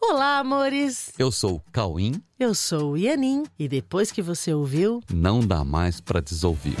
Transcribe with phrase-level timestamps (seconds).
[0.00, 1.12] Olá, amores!
[1.18, 2.22] Eu sou o Cauim.
[2.38, 3.44] Eu sou o Ianin.
[3.58, 6.76] E depois que você ouviu, Não dá mais pra desouvir.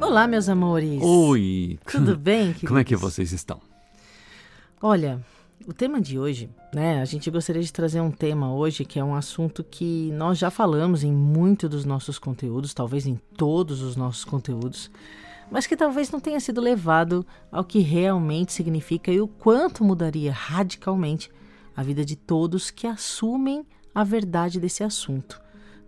[0.00, 1.00] Olá, meus amores!
[1.02, 1.78] Oi!
[1.90, 3.12] Tudo bem, Como é que queridos?
[3.14, 3.60] vocês estão?
[4.80, 5.20] Olha,
[5.66, 7.00] o tema de hoje, né?
[7.00, 10.50] A gente gostaria de trazer um tema hoje que é um assunto que nós já
[10.50, 14.90] falamos em muito dos nossos conteúdos, talvez em todos os nossos conteúdos,
[15.50, 20.32] mas que talvez não tenha sido levado ao que realmente significa e o quanto mudaria
[20.32, 21.30] radicalmente
[21.76, 25.40] a vida de todos que assumem a verdade desse assunto,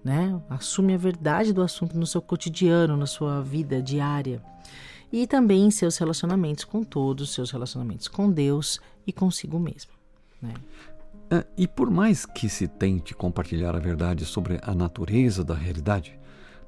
[0.02, 0.40] né?
[0.50, 4.42] Assume a verdade do assunto no seu cotidiano, na sua vida diária
[5.12, 9.92] e também em seus relacionamentos com todos, seus relacionamentos com Deus e consigo mesmo.
[10.40, 10.54] Né?
[11.30, 16.18] É, e por mais que se tente compartilhar a verdade sobre a natureza da realidade,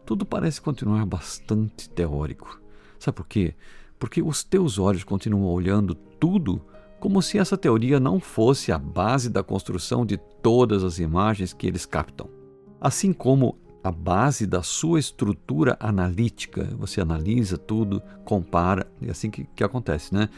[0.04, 2.63] tudo parece continuar bastante teórico.
[3.04, 3.54] Sabe por quê?
[3.98, 6.64] Porque os teus olhos continuam olhando tudo
[6.98, 11.66] como se essa teoria não fosse a base da construção de todas as imagens que
[11.66, 12.30] eles captam.
[12.80, 19.44] Assim como a base da sua estrutura analítica, você analisa tudo, compara, é assim que,
[19.54, 20.30] que acontece, né?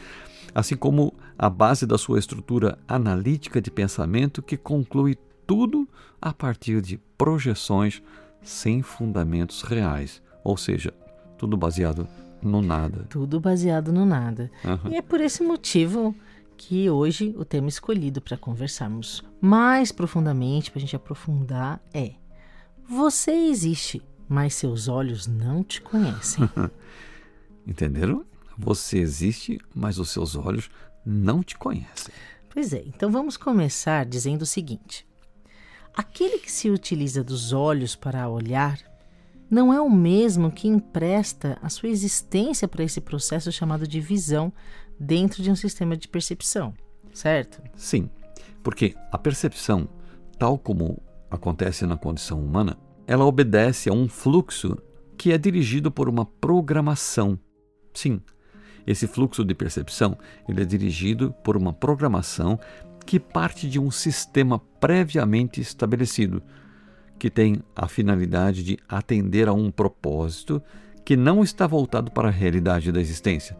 [0.53, 5.87] Assim como a base da sua estrutura analítica de pensamento que conclui tudo
[6.21, 8.03] a partir de projeções
[8.41, 10.93] sem fundamentos reais, ou seja,
[11.37, 12.05] tudo baseado
[12.41, 13.05] no nada.
[13.09, 14.51] Tudo baseado no nada.
[14.63, 14.89] Aham.
[14.91, 16.15] E é por esse motivo
[16.57, 22.13] que hoje o tema escolhido para conversarmos mais profundamente, para a gente aprofundar, é:
[22.89, 26.49] Você existe, mas seus olhos não te conhecem.
[27.65, 28.25] Entenderam?
[28.57, 30.69] Você existe, mas os seus olhos
[31.05, 32.13] não te conhecem.
[32.49, 35.05] Pois é, então vamos começar dizendo o seguinte:
[35.93, 38.79] aquele que se utiliza dos olhos para olhar
[39.49, 44.51] não é o mesmo que empresta a sua existência para esse processo chamado de visão
[44.99, 46.73] dentro de um sistema de percepção,
[47.13, 47.61] certo?
[47.75, 48.09] Sim,
[48.63, 49.87] porque a percepção,
[50.37, 54.77] tal como acontece na condição humana, ela obedece a um fluxo
[55.17, 57.39] que é dirigido por uma programação.
[57.93, 58.21] Sim,
[58.85, 62.59] esse fluxo de percepção ele é dirigido por uma programação
[63.05, 66.43] que parte de um sistema previamente estabelecido,
[67.17, 70.61] que tem a finalidade de atender a um propósito
[71.03, 73.57] que não está voltado para a realidade da existência,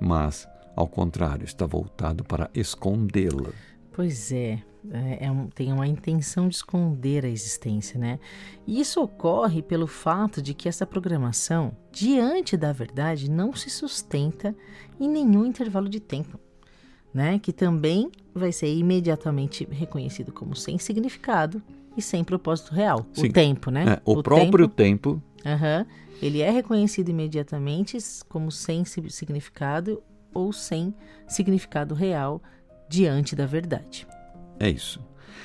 [0.00, 3.50] mas, ao contrário, está voltado para escondê-la.
[3.92, 8.18] Pois é, é, é tem uma intenção de esconder a existência, né?
[8.66, 14.56] E isso ocorre pelo fato de que essa programação, diante da verdade, não se sustenta
[14.98, 16.40] em nenhum intervalo de tempo,
[17.12, 17.38] né?
[17.38, 21.62] Que também vai ser imediatamente reconhecido como sem significado
[22.00, 23.06] e sem propósito real.
[23.12, 23.28] Sim.
[23.28, 23.84] O tempo, né?
[23.84, 25.86] É, o, próprio tempo, tempo Aham.
[26.20, 27.96] Ele é reconhecido imediatamente
[28.28, 30.02] como sem si- significado
[30.34, 30.94] ou sem
[31.26, 32.42] significado real
[32.88, 34.06] diante da verdade.
[34.58, 35.00] É isso.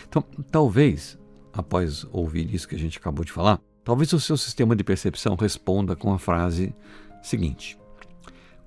[0.07, 1.17] Então, talvez,
[1.53, 5.35] após ouvir isso que a gente acabou de falar, talvez o seu sistema de percepção
[5.35, 6.75] responda com a frase
[7.21, 7.77] seguinte: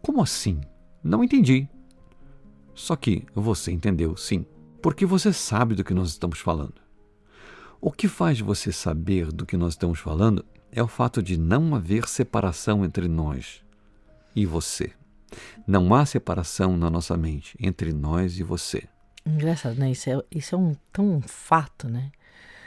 [0.01, 0.61] Como assim?
[1.03, 1.69] Não entendi.
[2.75, 4.47] Só que você entendeu, sim,
[4.81, 6.75] porque você sabe do que nós estamos falando.
[7.81, 11.77] O que faz você saber do que nós estamos falando é o fato de não
[11.77, 13.63] haver separação entre nós
[14.35, 14.93] e você.
[15.67, 18.89] Não há separação na nossa mente entre nós e você.
[19.25, 19.93] Engraçado, né?
[19.93, 22.11] Isso é, isso é um tão um fato, né?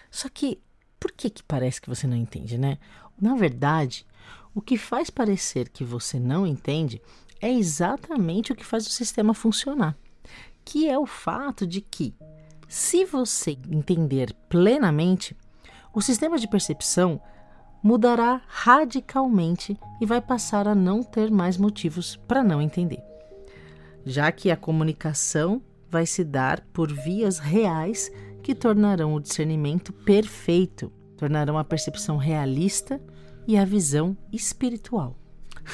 [0.10, 0.62] Só que
[0.98, 2.78] por que que parece que você não entende, né?
[3.20, 4.06] Na verdade,
[4.56, 7.02] o que faz parecer que você não entende
[7.42, 9.98] é exatamente o que faz o sistema funcionar,
[10.64, 12.14] que é o fato de que
[12.72, 15.36] se você entender plenamente,
[15.94, 17.22] o sistema de percepção
[17.84, 23.12] mudará radicalmente e vai passar a não ter mais motivos para não entender
[24.06, 28.12] já que a comunicação vai se dar por vias reais
[28.42, 33.02] que tornarão o discernimento perfeito, tornarão a percepção realista
[33.48, 35.18] e a visão espiritual.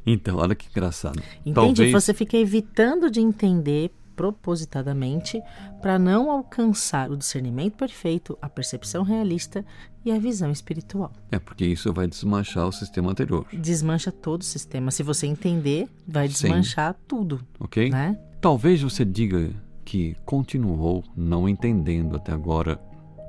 [0.07, 1.19] Então, olha que engraçado.
[1.47, 1.55] Entende?
[1.55, 5.41] Talvez, Você fica evitando de entender propositadamente
[5.81, 9.65] para não alcançar o discernimento perfeito, a percepção realista
[10.05, 11.13] e a visão espiritual.
[11.31, 14.91] É porque isso vai desmanchar o sistema anterior, Desmancha todo o sistema.
[14.91, 16.49] Se você entender, vai Sim.
[16.49, 17.91] desmanchar tudo, ok?
[17.91, 18.19] né?
[18.41, 19.51] Talvez você diga
[19.85, 22.81] que continuou não entendendo até agora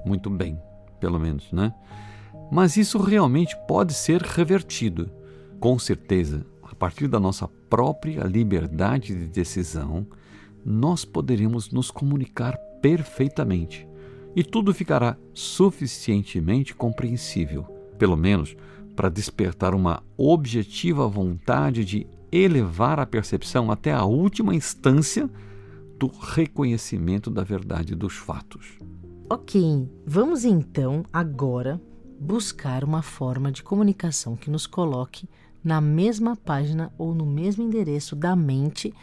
[0.06, 0.60] muito bem,
[1.00, 1.74] pelo menos, né?
[2.52, 5.10] Mas isso realmente pode ser revertido.
[5.60, 10.06] Com certeza, a partir da nossa própria liberdade de decisão,
[10.66, 13.88] nós poderemos nos comunicar perfeitamente
[14.36, 17.64] e tudo ficará suficientemente compreensível,
[17.98, 18.58] pelo menos
[18.96, 25.30] para despertar uma objetiva vontade de elevar a percepção até a última instância
[25.98, 28.78] do reconhecimento da verdade dos fatos.
[29.30, 31.82] Ok, vamos então agora
[32.20, 35.30] buscar uma forma de comunicação que nos coloque
[35.64, 38.94] na mesma página ou no mesmo endereço da mente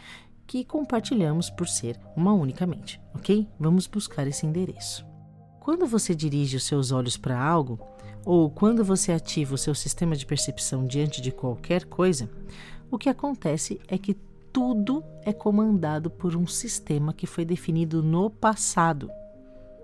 [0.53, 3.47] que compartilhamos por ser uma única mente, ok?
[3.59, 5.03] Vamos buscar esse endereço.
[5.59, 7.79] Quando você dirige os seus olhos para algo,
[8.23, 12.29] ou quando você ativa o seu sistema de percepção diante de qualquer coisa,
[12.91, 14.13] o que acontece é que
[14.53, 19.09] tudo é comandado por um sistema que foi definido no passado.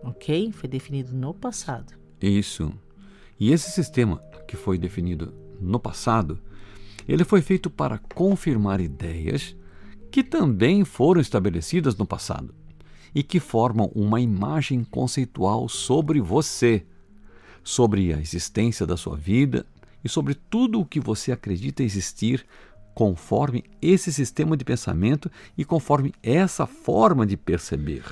[0.04, 0.52] Ok?
[0.52, 1.94] Foi definido no passado.
[2.22, 2.72] Isso.
[3.40, 6.40] E esse sistema que foi definido no passado,
[7.08, 9.58] ele foi feito para confirmar ideias
[10.12, 12.54] que também foram estabelecidas no passado
[13.14, 16.86] e que formam uma imagem conceitual sobre você,
[17.64, 19.66] sobre a existência da sua vida
[20.04, 22.46] e sobre tudo o que você acredita existir
[22.94, 28.04] conforme esse sistema de pensamento e conforme essa forma de perceber.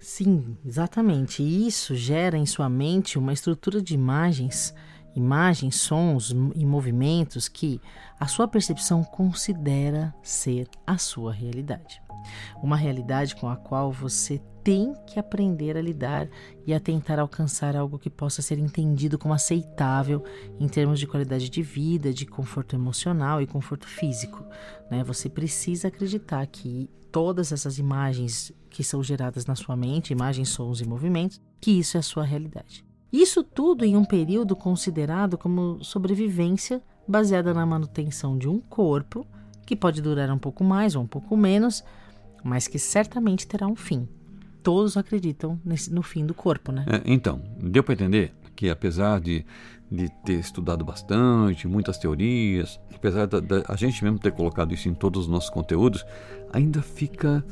[0.00, 1.42] Sim, exatamente.
[1.42, 4.74] Isso gera em sua mente uma estrutura de imagens,
[5.14, 7.80] imagens, sons e movimentos que
[8.18, 12.00] a sua percepção considera ser a sua realidade.
[12.62, 16.28] Uma realidade com a qual você tem que aprender a lidar
[16.64, 20.22] e a tentar alcançar algo que possa ser entendido como aceitável
[20.58, 24.44] em termos de qualidade de vida, de conforto emocional e conforto físico.
[24.90, 25.02] Né?
[25.02, 30.80] Você precisa acreditar que todas essas imagens que são geradas na sua mente, imagens, sons
[30.80, 32.84] e movimentos, que isso é a sua realidade.
[33.12, 39.26] Isso tudo em um período considerado como sobrevivência baseada na manutenção de um corpo
[39.66, 41.84] que pode durar um pouco mais ou um pouco menos,
[42.42, 44.08] mas que certamente terá um fim.
[44.62, 46.84] Todos acreditam nesse, no fim do corpo, né?
[46.88, 49.44] É, então, deu para entender que apesar de,
[49.90, 54.88] de ter estudado bastante, muitas teorias, apesar da, da, a gente mesmo ter colocado isso
[54.88, 56.04] em todos os nossos conteúdos,
[56.52, 57.44] ainda fica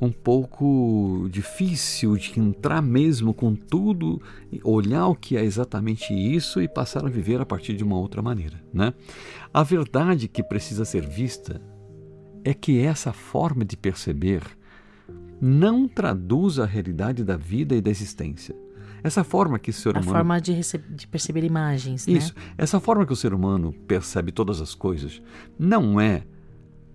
[0.00, 4.20] um pouco difícil de entrar mesmo com tudo,
[4.62, 8.20] olhar o que é exatamente isso e passar a viver a partir de uma outra
[8.20, 8.92] maneira, né?
[9.52, 11.60] A verdade que precisa ser vista
[12.44, 14.42] é que essa forma de perceber
[15.40, 18.54] não traduz a realidade da vida e da existência.
[19.02, 20.10] Essa forma que o ser humano.
[20.10, 20.58] A forma de,
[20.90, 22.06] de perceber imagens.
[22.06, 22.14] Né?
[22.14, 22.34] Isso.
[22.34, 22.42] Né?
[22.56, 25.20] Essa forma que o ser humano percebe todas as coisas
[25.58, 26.24] não é,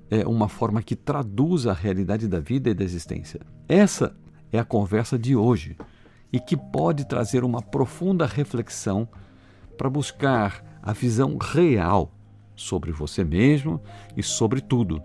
[0.10, 3.42] é uma forma que traduz a realidade da vida e da existência.
[3.68, 4.16] Essa
[4.52, 5.78] é a conversa de hoje
[6.32, 9.08] e que pode trazer uma profunda reflexão
[9.78, 12.12] para buscar a visão real
[12.56, 13.82] sobre você mesmo
[14.18, 15.02] e sobre tudo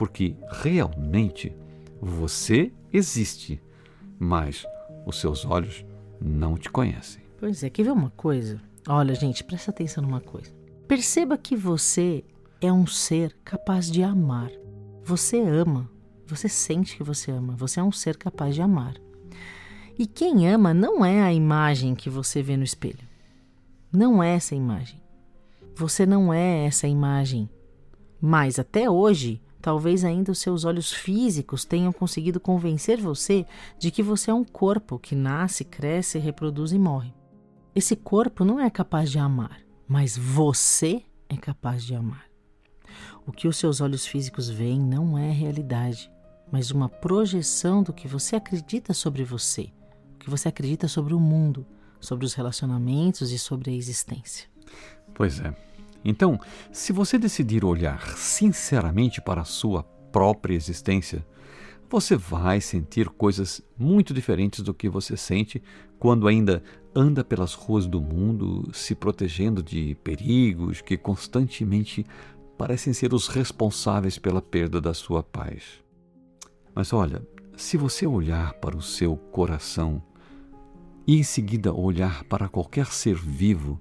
[0.00, 1.54] porque realmente
[2.00, 3.62] você existe,
[4.18, 4.64] mas
[5.04, 5.84] os seus olhos
[6.18, 7.22] não te conhecem.
[7.38, 8.58] Pois é, quer ver uma coisa?
[8.88, 10.50] Olha, gente, presta atenção numa coisa.
[10.88, 12.24] Perceba que você
[12.60, 14.50] é um ser capaz de amar.
[15.02, 15.90] Você ama,
[16.26, 18.94] você sente que você ama, você é um ser capaz de amar.
[19.98, 23.08] E quem ama não é a imagem que você vê no espelho.
[23.92, 25.02] Não é essa imagem.
[25.74, 27.48] Você não é essa imagem.
[28.20, 33.44] Mas até hoje, Talvez ainda os seus olhos físicos tenham conseguido convencer você
[33.78, 37.12] de que você é um corpo que nasce, cresce, reproduz e morre.
[37.74, 42.29] Esse corpo não é capaz de amar, mas você é capaz de amar.
[43.30, 46.10] O que os seus olhos físicos veem não é realidade,
[46.50, 49.70] mas uma projeção do que você acredita sobre você,
[50.16, 51.64] o que você acredita sobre o mundo,
[52.00, 54.48] sobre os relacionamentos e sobre a existência.
[55.14, 55.54] Pois é.
[56.04, 56.40] Então,
[56.72, 61.24] se você decidir olhar sinceramente para a sua própria existência,
[61.88, 65.62] você vai sentir coisas muito diferentes do que você sente
[66.00, 72.04] quando ainda anda pelas ruas do mundo se protegendo de perigos que constantemente
[72.60, 75.82] parecem ser os responsáveis pela perda da sua paz.
[76.74, 77.26] Mas olha,
[77.56, 80.02] se você olhar para o seu coração
[81.06, 83.80] e em seguida olhar para qualquer ser vivo,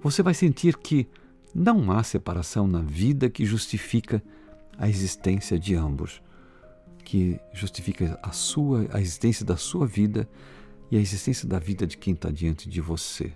[0.00, 1.06] você vai sentir que
[1.54, 4.22] não há separação na vida que justifica
[4.78, 6.22] a existência de ambos,
[7.04, 10.26] que justifica a sua a existência da sua vida
[10.90, 13.34] e a existência da vida de quem está diante de você,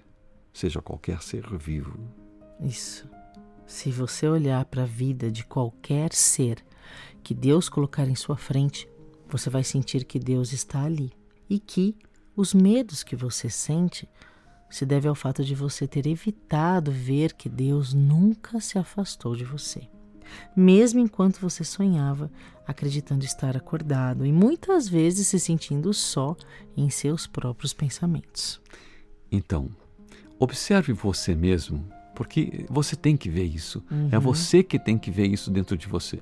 [0.50, 2.00] seja qualquer ser vivo.
[2.58, 3.15] Isso.
[3.66, 6.64] Se você olhar para a vida de qualquer ser
[7.23, 8.88] que Deus colocar em sua frente,
[9.28, 11.12] você vai sentir que Deus está ali
[11.50, 11.96] e que
[12.37, 14.08] os medos que você sente
[14.70, 19.44] se deve ao fato de você ter evitado ver que Deus nunca se afastou de
[19.44, 19.88] você.
[20.56, 22.30] Mesmo enquanto você sonhava,
[22.66, 26.37] acreditando estar acordado e muitas vezes se sentindo só
[26.76, 28.61] em seus próprios pensamentos.
[29.30, 29.68] Então,
[30.38, 33.85] observe você mesmo, porque você tem que ver isso.
[33.90, 34.08] Uhum.
[34.11, 36.18] É você que tem que ver isso dentro de você.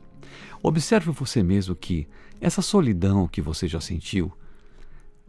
[0.60, 2.08] Observe você mesmo que
[2.40, 4.32] essa solidão que você já sentiu,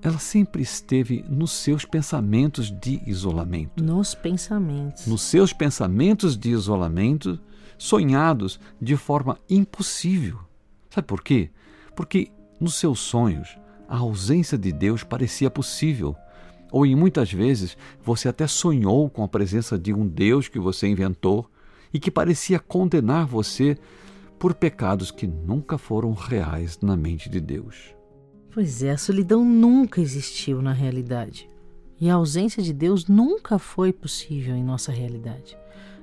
[0.01, 3.83] ela sempre esteve nos seus pensamentos de isolamento.
[3.83, 5.05] Nos pensamentos.
[5.05, 7.39] Nos seus pensamentos de isolamento,
[7.77, 10.39] sonhados de forma impossível.
[10.89, 11.51] Sabe por quê?
[11.95, 13.55] Porque nos seus sonhos,
[13.87, 16.15] a ausência de Deus parecia possível.
[16.71, 20.87] Ou em muitas vezes você até sonhou com a presença de um Deus que você
[20.87, 21.49] inventou
[21.93, 23.77] e que parecia condenar você
[24.37, 27.95] por pecados que nunca foram reais na mente de Deus.
[28.51, 31.49] Pois é, a solidão nunca existiu na realidade.
[31.99, 35.57] E a ausência de Deus nunca foi possível em nossa realidade.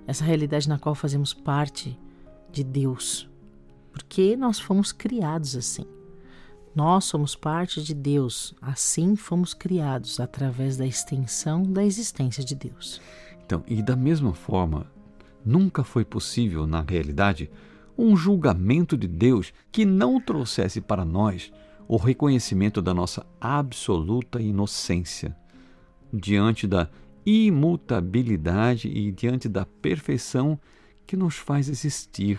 [0.07, 1.99] Essa realidade na qual fazemos parte
[2.51, 3.29] de Deus.
[3.93, 5.87] Porque nós fomos criados assim.
[6.75, 13.01] Nós somos parte de Deus, assim fomos criados através da extensão da existência de Deus.
[13.45, 14.87] Então, e da mesma forma,
[15.45, 17.51] nunca foi possível na realidade
[17.97, 21.53] um julgamento de Deus que não trouxesse para nós
[21.87, 25.37] o reconhecimento da nossa absoluta inocência
[26.11, 26.89] diante da
[27.27, 30.59] imutabilidade e diante da perfeição
[31.07, 32.39] que nos faz existir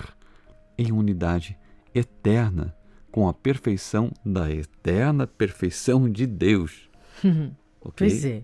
[0.75, 1.55] em unidade
[1.93, 2.75] eterna
[3.13, 6.89] com a perfeição da eterna perfeição de Deus.
[7.23, 7.53] okay?
[7.95, 8.43] Pois é.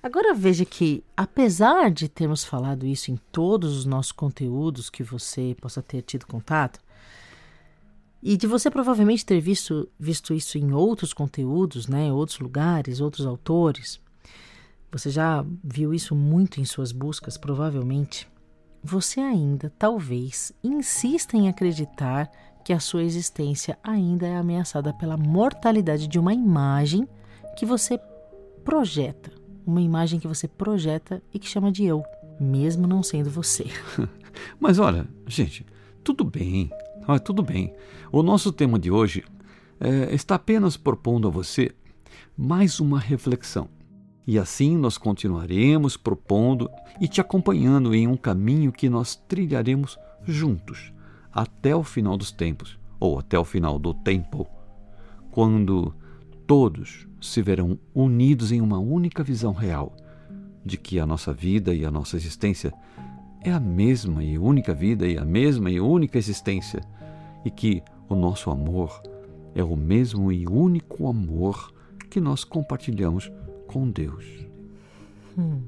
[0.00, 5.56] Agora veja que, apesar de termos falado isso em todos os nossos conteúdos que você
[5.60, 6.78] possa ter tido contato,
[8.22, 13.00] e de você provavelmente ter visto, visto isso em outros conteúdos, né, em outros lugares,
[13.00, 14.00] outros autores,
[14.90, 18.28] você já viu isso muito em suas buscas, provavelmente.
[18.84, 22.30] Você ainda, talvez, insista em acreditar
[22.66, 27.08] que a sua existência ainda é ameaçada pela mortalidade de uma imagem
[27.56, 27.96] que você
[28.64, 29.30] projeta,
[29.64, 32.02] uma imagem que você projeta e que chama de eu,
[32.40, 33.66] mesmo não sendo você.
[34.58, 35.64] Mas olha, gente,
[36.02, 36.68] tudo bem,
[37.06, 37.72] ah, tudo bem.
[38.10, 39.22] O nosso tema de hoje
[39.78, 41.70] é, está apenas propondo a você
[42.36, 43.68] mais uma reflexão.
[44.26, 46.68] E assim nós continuaremos propondo
[47.00, 50.95] e te acompanhando em um caminho que nós trilharemos juntos
[51.36, 54.48] até o final dos tempos, ou até o final do tempo,
[55.30, 55.94] quando
[56.46, 59.94] todos se verão unidos em uma única visão real
[60.64, 62.72] de que a nossa vida e a nossa existência
[63.42, 66.80] é a mesma e única vida e a mesma e única existência,
[67.44, 69.02] e que o nosso amor
[69.54, 71.70] é o mesmo e único amor
[72.08, 73.30] que nós compartilhamos
[73.66, 74.24] com Deus.
[75.36, 75.64] Hum.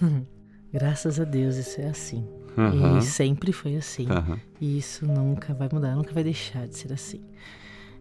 [0.72, 2.37] Graças a Deus isso é assim.
[2.58, 2.98] Uhum.
[2.98, 4.06] E sempre foi assim.
[4.06, 4.38] Uhum.
[4.60, 7.20] E isso nunca vai mudar, nunca vai deixar de ser assim.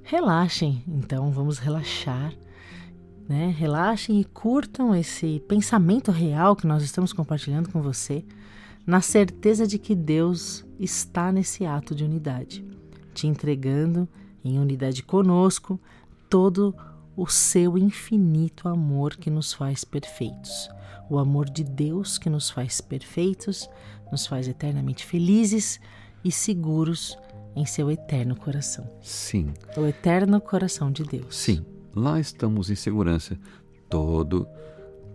[0.03, 2.33] Relaxem, então, vamos relaxar.
[3.27, 3.53] Né?
[3.57, 8.23] Relaxem e curtam esse pensamento real que nós estamos compartilhando com você,
[8.85, 12.65] na certeza de que Deus está nesse ato de unidade,
[13.13, 14.07] te entregando
[14.45, 15.77] em unidade conosco
[16.29, 16.73] todo
[17.17, 20.69] o seu infinito amor que nos faz perfeitos.
[21.09, 23.69] O amor de Deus que nos faz perfeitos,
[24.11, 25.79] nos faz eternamente felizes
[26.23, 27.17] e seguros
[27.55, 28.87] em seu eterno coração.
[29.01, 29.53] Sim.
[29.75, 31.35] O eterno coração de Deus.
[31.35, 31.65] Sim.
[31.95, 33.37] Lá estamos em segurança
[33.89, 34.47] todo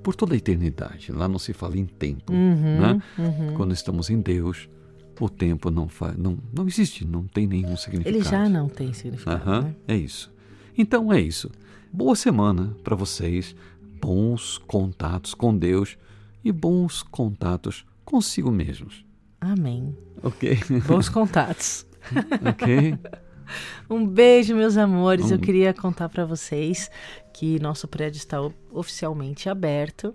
[0.02, 1.12] por toda a eternidade.
[1.12, 3.02] Lá não se fala em tempo, uhum, né?
[3.16, 3.54] Uhum.
[3.54, 4.68] Quando estamos em Deus,
[5.20, 8.16] o tempo não faz, não, não existe, não tem nenhum significado.
[8.16, 9.48] Ele já não tem significado.
[9.48, 9.74] Uhum, né?
[9.86, 10.32] É isso.
[10.76, 11.50] Então é isso.
[11.92, 13.54] Boa semana para vocês,
[14.00, 15.96] bons contatos com Deus
[16.44, 19.06] e bons contatos consigo mesmos.
[19.40, 19.96] Amém.
[20.22, 20.58] Ok.
[20.86, 21.86] Bons contatos.
[22.46, 22.98] ok.
[23.90, 25.26] Um beijo, meus amores.
[25.26, 25.34] Um...
[25.34, 26.90] Eu queria contar para vocês
[27.34, 28.38] que nosso prédio está
[28.70, 30.14] oficialmente aberto.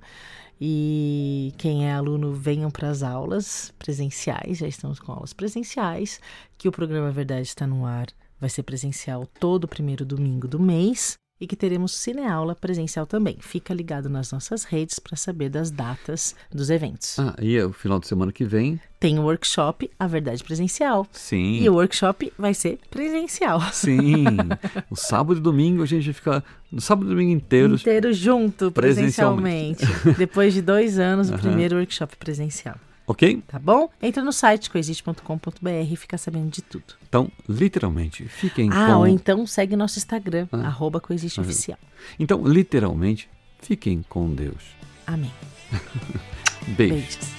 [0.60, 6.20] E quem é aluno, venham para as aulas presenciais, já estamos com aulas presenciais,
[6.58, 8.08] que o programa Verdade está no ar,
[8.40, 13.38] vai ser presencial todo primeiro domingo do mês e que teremos cineaula presencial também.
[13.40, 17.20] Fica ligado nas nossas redes para saber das datas dos eventos.
[17.20, 18.80] Ah, e o final de semana que vem?
[19.00, 21.06] Tem o workshop A Verdade Presencial.
[21.12, 21.62] Sim.
[21.62, 23.62] E o workshop vai ser presencial.
[23.72, 24.26] Sim.
[24.90, 27.82] o sábado e domingo a gente vai ficar no sábado e domingo inteiros.
[27.82, 29.86] Inteiro junto, presencialmente.
[29.86, 30.18] presencialmente.
[30.18, 32.76] Depois de dois anos, o primeiro workshop presencial.
[33.08, 33.42] Ok?
[33.48, 33.90] Tá bom?
[34.02, 36.96] Entra no site coexiste.com.br e fica sabendo de tudo.
[37.08, 38.94] Então, literalmente, fiquem ah, com...
[38.98, 40.68] ou então segue nosso Instagram, ah.
[40.68, 41.80] arroba coexisteoficial.
[42.20, 43.30] Então, literalmente,
[43.62, 44.76] fiquem com Deus.
[45.08, 45.32] Amém.
[46.76, 47.16] Beijos.
[47.18, 47.37] Beijos.